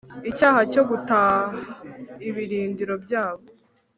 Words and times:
icyaha 0.29 0.59
cyo 0.71 0.83
guta 0.89 1.19
ibirindiro 2.27 2.95
byabo. 3.03 3.43